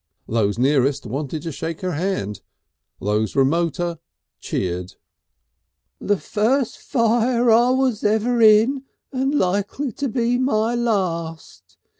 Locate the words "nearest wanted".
0.57-1.43